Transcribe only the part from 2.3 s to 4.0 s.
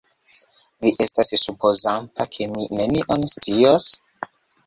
ke mi nenion scias?